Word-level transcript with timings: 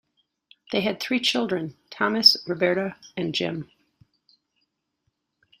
They 0.71 0.81
had 0.81 0.99
three 0.99 1.19
children- 1.19 1.77
Thomas, 1.95 2.35
Roberta 2.47 2.95
and 3.15 3.35
Jim. 3.35 3.69